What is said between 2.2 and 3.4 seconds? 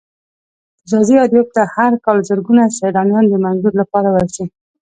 زرگونه سيلانيان د